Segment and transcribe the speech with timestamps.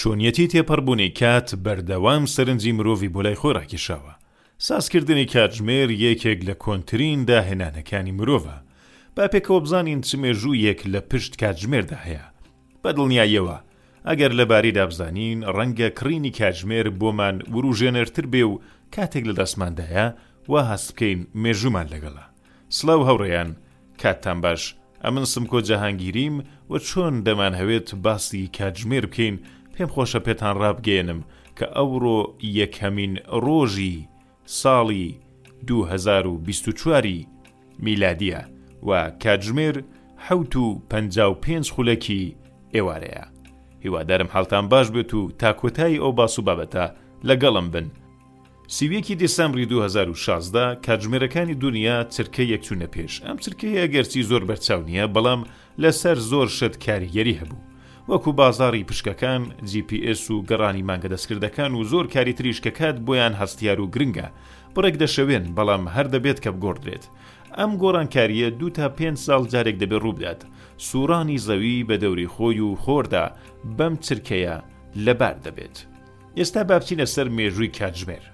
[0.00, 4.14] چۆنیەتی تێپەڕبوونی کات بەردەوام سەرنجی مرۆڤی بۆ لای خۆراکیشاوە
[4.68, 8.56] سازکردنی کاتژمێر یەکێک لە کۆنتترین داهێنانەکانی مرۆڤە
[9.16, 12.24] با پێکەوە بزانین چمێژوو یەک لە پشت کاتژمێردا هەیە
[12.82, 13.56] بە دڵنیایەوە
[14.08, 18.60] ئەگەر لەباری دابزانین ڕەنگە کڕینی کاتژمێر بۆمان وروژێنەرتر بێ و
[18.94, 20.06] کاتێک لە دەستماندایە
[20.50, 22.24] وا هەست بکەین مێژومان لەگەڵە
[22.78, 23.50] سلااو هەوڕێیان
[24.02, 24.62] کاتتان باش
[25.04, 26.34] ئەمن سمکۆ جەهانگیریم
[26.70, 29.36] و چۆن دەمان هەوێت باسی کاتژمێر بکەین
[29.78, 31.20] پێم خۆشە پێتان ڕابگەێنم
[31.58, 32.18] کە ئەوڕۆ
[32.58, 33.12] یەکەمین
[33.44, 33.94] ڕۆژی
[34.60, 35.06] ساڵی
[35.68, 37.26] 2024
[37.84, 38.40] میلادیە
[38.88, 38.90] و
[39.22, 39.74] کاتژمێر
[40.26, 42.22] حوت و پێ خولەکی
[42.74, 43.24] ئێوارەیە
[43.84, 46.84] هیوادارم حڵتان باش بێت و تاکۆتایی ئەو باس و بابەتە
[47.28, 47.86] لەگەڵم بن
[48.74, 55.40] سیویەکی دیسمبری 2016 کاتژمێرەکانی دنیا چرکە یەکچوونە پێش ئەم چرکەیە گەرچی زۆر بەرچاو نییە بەڵام
[55.82, 57.60] لەسەر زۆر شت کاریگەری هەبوو
[58.08, 63.86] وەکو بازاری پشکەکان GPS و گەڕانی مانگە دەستکردەکان و زۆر کاری تریشکەکات بۆیان هەستیار و
[63.94, 64.26] گرنگە
[64.74, 67.04] بڕێک دەشەوێن بەڵام هەر دەبێت کە بگۆڕدرێت
[67.58, 70.40] ئەم گۆڕانکاریە دو تا پێ ساڵ جارێک دەبێت ڕووبدات
[70.88, 73.24] سوورانی زەوی بە دەوری خۆی و خۆردا
[73.78, 74.54] بەم چرکەیە
[75.04, 75.76] لەبار دەبێت
[76.38, 78.24] ئێستا بابچینە سەر مێژووی کاتژمێر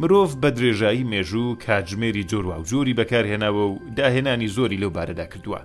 [0.00, 5.60] مرۆڤ بە درێژایی مێژوو کاتژمێری جۆروا و جۆری بەکارهێناوە و داهێنانی زۆری لەو بارەدا کردووە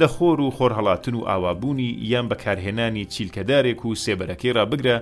[0.00, 4.96] لە خۆر و خۆرهڵاتن و ئاوابوونی یان بەکارهێنانی چیلکەدارێک و سێبەرەکەی ڕابگرە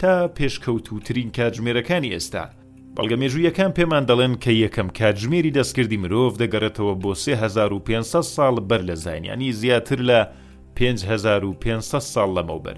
[0.00, 2.44] تا پێشکەوتوترین کاتژمێرەکانی ئێستا
[2.96, 9.52] بەڵگەمێژوویەکان پێمان دەڵێن کە یەکەم کاتژمێری دەستکردی مرۆڤ دەگەڕێتەوە بۆ 3500 ساڵ بەر لە زانیانی
[9.60, 10.20] زیاتر لە
[10.76, 12.76] 5500 ساڵ لەمەوبەر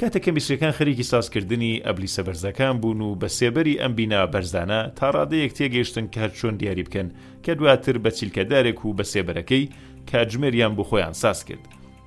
[0.00, 5.52] کاتەکە میسرەکان خەریکی سازکردنی ئەبلیسە بەرزەکان بوون و بە سێبەری ئەم بینا بەرزانە تا ڕادەیەک
[5.58, 7.08] تێگەیشتن کار چۆن دیاری بکەن
[7.44, 9.64] کە دواتر بە چیلکەدارێک و بە سێبەرەکەی
[10.12, 11.64] کاتژمێریان بۆ خۆیان ساس کرد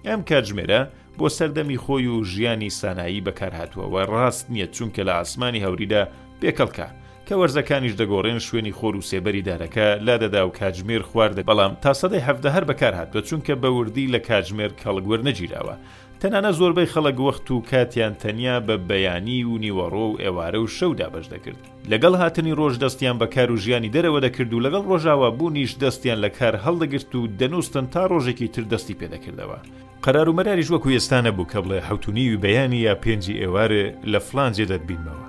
[0.07, 0.81] ئەم کاتژمێرە
[1.17, 6.03] بۆ سەردەمی خۆی و ژیانی سانایی بەکارهاتووەوە ڕاست نییە چونکە لە ئاسمانی هەوریدا
[6.41, 6.87] پێکەڵکە
[7.27, 12.25] کە وەرزەکانیش دەگۆڕێن شوێنی خۆر و سێبەری دارەکە لادەدا و کاتژمێر خواردە بەڵام تا سەدەی
[12.27, 15.75] هەفتە هەر بەکارهاتوە چونکە بە وردی لە کاتژمێر کەڵگوەر نەگیراوە
[16.21, 21.07] تەنانە زۆربەی خەڵک وەخت و کاتیان تەنیا بە بەیانی و نیوەڕۆ و ئێوارە و شەودا
[21.13, 21.59] بەش دەکرد
[21.91, 26.19] لەگەڵ هاتنی ڕۆژ دەستیان بە کار و ژیانی دەرەوە دەکرد و لەگەڵ ڕۆژاوە بوونیش دەستیان
[26.25, 29.57] لە کار هەڵدەگرت و دەنووسن تا ڕۆژێکی تر دەستی پێدەکردەوە
[30.01, 34.65] قرار و مەراریش وەکو ئێستانە بوو کە بڵێ حوتنیوی بەیانی یا پێنجی ئێوارە لە فلانجێ
[34.71, 35.25] دەبینمەوە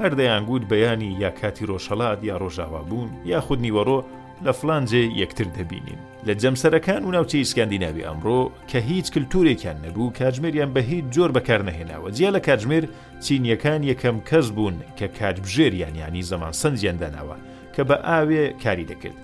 [0.00, 3.98] هەردەیان گوت بەیانی یا کاتی ڕۆژهڵات یا ڕۆژاوا بوون یا خودنیوەڕۆ
[4.46, 8.40] لە فلانجێ یەکتر دەبینین لە جەمسەرەکان و ناوچەی ئیسکاندیناوی ئەمڕۆ
[8.70, 12.84] کە هیچ کللتورێکیان نەبوو کاتژمێریان بە هیچ جۆر بەکار نەهێناوە جیا لە کاتژمێر
[13.24, 17.36] چینیەکان یەکەم کەس بوون کە کاتبژێریان ینی زەمان سنجیانداناوە
[17.74, 19.18] کە بە ئاوێ کاری دەکرد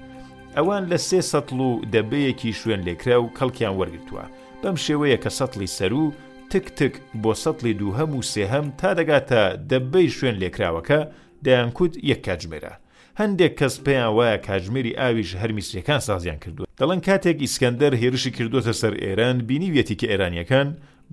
[0.57, 4.25] ئەوان لە سێ سەتڵ و دەبەیەکی شوێن لێکرا و کەڵکیان وەرگتووە
[4.63, 6.05] بەم شێوەیە کە سەتڵی سەر و
[6.53, 9.41] تک تک بۆ سەتڵی دووهەم و سێهەم تا دەگاتە
[9.71, 10.99] دەبەی شوێن لێکراوەکە
[11.47, 12.75] دەیانکوت یەک کاتژمێرە
[13.21, 18.95] هەندێک کەس پێیان وایە کاژمێری ئاویش هەرمیسریەکان سازیان کردووە دەڵەن کاتێک ئیسکەندەر هێرشی کردوتە سەر
[19.05, 20.69] ئێران بینیویەتی کە ئێرانیەکان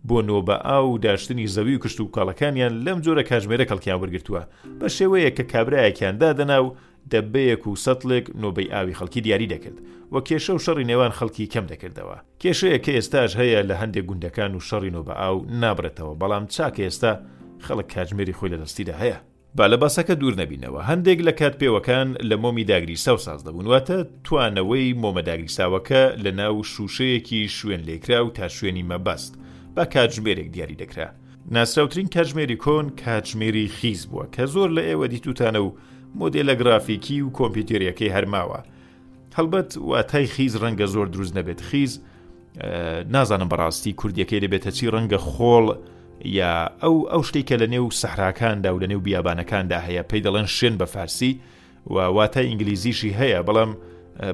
[0.08, 4.42] بۆ نۆبە ئاو و داشتنی زەوی و کشت و کاڵەکانیان لەم جۆرە کاژمێرە کەڵکیان وەرگتووە
[4.80, 6.70] بە شێوەیە کە کابراایەکیان دادەنا و
[7.14, 9.78] دەبەیەک و سەڵێک نۆبەی ئاوی خەڵکی دیاری دەکرد
[10.14, 14.52] و کێشە و شەڕی نێوان خەڵکی کەم دەکردەوە کێشەیە کە ئێستاش هەیە لە هەندێک گوندەکان
[14.58, 17.12] و شەڕی نۆبە ئاو نابرێتەوە بەڵام چاکە ئێستا
[17.66, 19.20] خەڵک کاژمێری خۆی لە دەستیدا هەیە
[19.56, 23.98] با لە باسەکە دوور نەبینەوە هەندێک لە کات پێوەکان لە مۆمی داگریسا و ساز دەبوونواتە
[24.26, 29.34] توانەوەی مۆمە داگریساوەکە لە ناو شووشەیەکی شوێن لێکرا و تا شوێنی مەبەست
[29.76, 31.08] با کاتژمێرێک دیاری دەکرا
[31.52, 35.72] ناسراوترین کاتژمێری کۆن کاتژمێری خیز بووە کە زۆر لە ئێوە دیتوتانە و
[36.20, 38.60] مۆدلە گرافیکی و کۆمپیوتریەکەی هەرماوە
[39.38, 42.02] هەڵبەت واتای خیز ڕەنگە زۆر دروست نەبێت خیز
[43.16, 45.66] نازانم بەڕاستی کوردیەکەی دەبێتە چی ڕەنگە خۆڵ
[46.32, 46.50] یا
[46.84, 50.84] ئەو ئەو شتێکە لە نێو سەحراکاندا و لە نێو بیابانەکاندا هەیە پێی دەڵێن شوێن بە
[50.94, 51.38] فارسی
[51.94, 53.70] وواتە ئینگلیزیشی هەیە بەڵام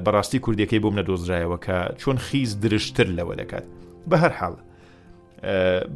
[0.04, 3.64] بەڕاستی کوردەکەی بۆم نەدۆزرایەوە کە چۆن خیز درشتر لەوە دەکات
[4.10, 4.54] بە هەر حاڵ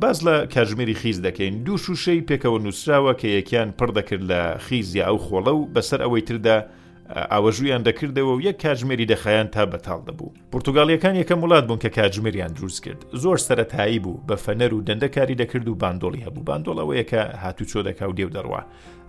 [0.00, 5.04] باز لە کاژمێری خیز دەکەین دوو شوشەی پێکەوە نووسراوە کە یەکیان پڕ دەکرد لە خیزیا
[5.09, 6.59] ئەو خۆڵە و بەسەر ئەوەی تردا
[7.12, 12.53] ئاوەژویان دەکردەوە و یەک کاتژمێری دەخایان تا بەتاڵ دەبوو پرتتوگالیەکان یەکەم وڵات بوون کە کاتژمێریان
[12.53, 17.65] دروست کرد زۆر سەتایی بوو بە فەنەر و دەندەکاری دەکرد و باندۆڵی هەبوو باندۆڵەوەیەکە هاتو
[17.65, 18.60] چۆ دەکا و دێو دەڕوا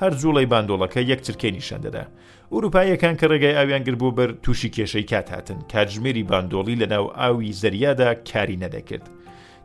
[0.02, 2.04] هەر جوڵی باندۆڵەکە یەک چرکێ نیشان دەدا
[2.52, 8.10] وروپایەکان کە ڕێگای ئاویان گربوو بەر تووشی کێشەی کات هاتن کاتژمێری باندۆڵی لەناو ئاوی زەریادا
[8.30, 9.06] کاری نەدەکرد.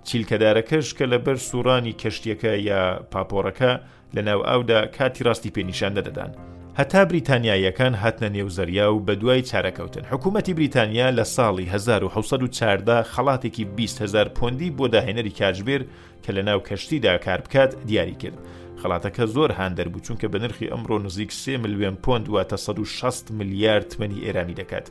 [0.07, 2.81] چیلکەدارەکەش کە لە بەر سوورانی کەشتیەکە یا
[3.13, 3.73] پاپۆڕەکە
[4.17, 6.33] لەناو ئاودا کاتی ڕاستی پێنیشان دەدەدان.
[6.83, 14.29] هەتا بریتانیایەکان هاتنە نێوزەریا و بە دوای چارەکەوتن حکوومەتی بریتانیا لە ساڵی 1940 خڵاتێکی 20هزار
[14.39, 15.83] پۆندی بۆ داهێنەری کاتژبێر
[16.25, 18.39] کە لە ناو کەشتیدا کار بکات دیاری کرد
[18.83, 23.91] خڵاتەکە زۆر هاندەر بوو چونکە بە نرخی ئەمڕۆ نزیک سێ میلیۆن پۆند واتە 16 میلیارد
[23.91, 24.87] تمەنی ئێرانی دەکات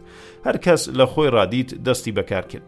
[0.45, 2.67] هەر کەس لە خۆی ڕادیت دەستی بەکار کرد.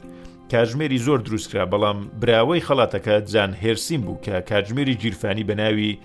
[0.52, 5.98] کاژمێری زۆر دروستکرا بەڵام براوەی خەڵاتەکە جان هێرسیم بوو کە کاتژمێری جیرفانی بە ناوی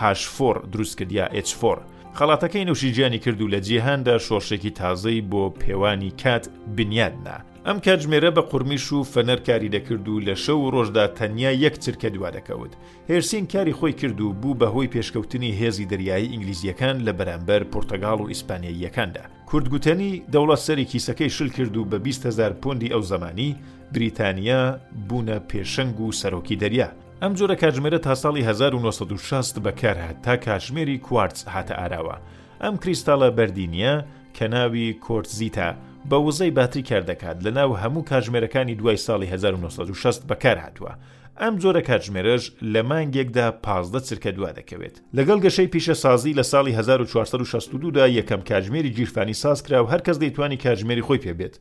[0.00, 1.78] هاشفۆر دروست کردیا H4
[2.18, 6.44] خەڵاتەکەی نوشیجیانی کردو لە جیهاندا شۆشێکی تازەی بۆ پێوانی کات
[6.76, 7.38] بنیادنا.
[7.66, 12.30] ئەم کاتژمێرە بە قورمیش و فەنەرکاری دەکرد و لە شەو ڕۆژدا تەنیا یەک چرکە دوا
[12.36, 12.72] دەکەوت.
[13.10, 18.28] هێرسین کاری خۆی کرد و بوو بەهۆی پێشکەوتنی هێزی دەریایی ئینگلیزیەکان لە بەرامبەر پرتەگال و
[18.32, 19.24] ئیسپانیاییەکاندا.
[19.48, 23.56] کوردگوتنی دەوڵات سەری کیسەکەی شل کرد و بە 20هزار پوندی ئەو زمانی
[23.94, 24.78] بریتانیا
[25.08, 26.90] بوونە پێشنگ و سەرۆکی دەریا.
[27.24, 32.16] ئەم جۆرە کاتژمێرە تا ساڵی 1960 بەکارهات تا کاتژمێری کوارتز هاتە ئاراوە
[32.62, 33.94] ئەم کریستاڵە بەردینیە
[34.36, 35.70] کە ناوی کۆرتزیتا
[36.10, 40.92] بە وزەی باتری کاردەکات لە ناو هەموو کاتژمێرەکانی دوای ساڵی 1960 بەکار هاتووە.
[41.40, 46.72] ئەم جۆرە کاتژمێرەش لە مانگێکدا پازدە چرکە دوا دەکەوێت لەگەڵ گەشەی پیشە سازی لە ساڵی
[46.78, 51.54] 1962دا یەکەم کاتژمێری گیرفانی سازکرا و هەرکەس دەیتوانی کاتژمێری خۆی پێبێت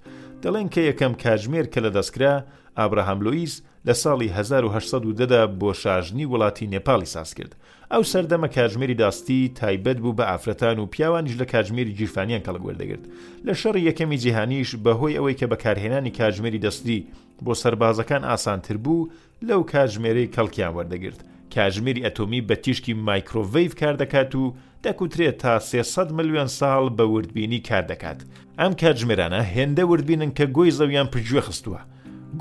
[0.43, 2.35] دەڵێن کە یەکەم کاتژمێر کە لە دەستکرا
[2.77, 3.55] ئابراهام لوئیس
[3.87, 7.55] لە ساڵی 1970دا بۆ شاژنی وڵاتی نێپالی ساز کرد
[7.91, 13.03] ئەو سەردەمە کاتژمێری داستی تایبەت بوو بە ئافرەتان و پیاوانیش لە کاتژمێری گیرفانیان کەڵگوەردەگرت
[13.45, 17.05] لە شەڕی یەکەمی جیهانیش بەهۆی ئەوەی کە بەکارهێنانی کاتژمێری دەستی
[17.45, 19.09] بۆ سربازەکان ئاسانتر بوو
[19.47, 21.19] لەو کاتژمێرەی کەڵکیان وەردەگرت
[21.55, 24.53] کاتژمێری ئەتۆمی بە تیشکی مایکرۆڤیف کار دەکات و
[24.83, 28.19] دەکوترێت تا 300 ملیۆن ساڵ بە وردبینی کار دەکات
[28.59, 31.81] ئەم کاتژمێرانە هێندە وردبینن کە گۆی زەویان پرگوێ خستووە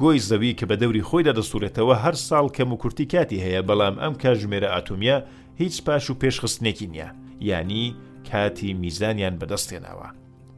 [0.01, 3.95] گۆی زەوی کە بە دەوری خۆیدا دەسوورێتەوە هەر ساڵ کەم و کورتی کاتی هەیە بەڵام
[4.03, 5.19] ئەم کاژمێرە ئاتومیا
[5.63, 7.09] هیچ پاش و پێشخستنێکی نییە
[7.49, 7.87] ینی
[8.31, 10.09] کاتی میزانیان بەدەستێناوە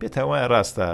[0.00, 0.86] پێتاوایە ڕاستە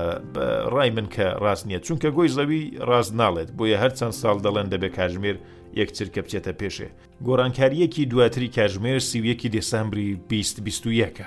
[0.74, 4.88] ڕای من کە ڕاست نییە چونکە گۆی زەوی ڕاست ناڵێت بۆیە هەرچەند ساڵ دەڵێن دەبێ
[4.96, 5.36] کاژمێر
[5.80, 6.88] یەکچر کە بچێتە پێشێ
[7.26, 11.22] گۆڕانکاریەکی دواتری کاژمێر سیویەکی دسامبری 2021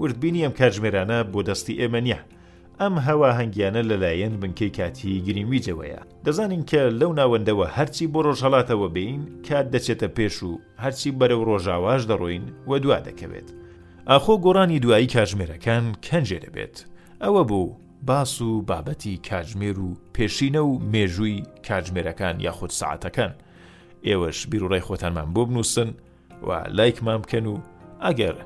[0.00, 2.20] وردبینی ئەم کاژمێرانە بۆ دەستی ئێمە نیە
[2.82, 9.20] ئەم هەوا هەنگیانە لەلایەن بنکەی کاتی گرینویجەوەیە دەزانین کە لەو ناوەندەوە هەرچی بۆ ڕۆژهڵاتەوە بین
[9.48, 10.52] کات دەچێتە پێش و
[10.82, 13.48] هەرچی بەرەو ڕۆژاواش دەڕۆین وە دوا دەکەوێت
[14.10, 16.76] ئاخۆ گۆڕانی دوایی کاژمێرەکان کەنجێ دەبێت
[17.22, 17.68] ئەوە بوو
[18.08, 21.38] باس و بابەتی کاژمێر و پێشینە و مێژووی
[21.68, 23.32] کاژمێرەکان یاخود سعاتەکان
[24.06, 25.90] ئێوەش بیرڕای خۆتانمان بۆ بنووسن
[26.46, 27.56] و لایکمان بکەن و
[28.06, 28.36] ئەگەر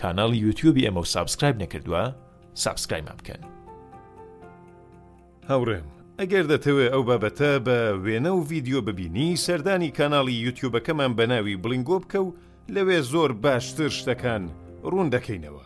[0.00, 2.02] کاناڵی یوتیوبی ئەمە و سابسکرایب نەکردووە
[2.64, 3.42] سابسکرایمان بکەن.
[5.48, 5.86] هاوڕێم
[6.20, 12.20] ئەگەر دەتەوێت ئەو بابەتە بە وێنە و ڤیددیو ببینی سەردانی کانناڵی یوتیوبەکەمان بەناوی بلنگۆ بکە
[12.26, 12.34] و
[12.74, 14.42] لەوێ زۆر باشتر شتەکان
[14.90, 15.64] ڕوون دەکەینەوە.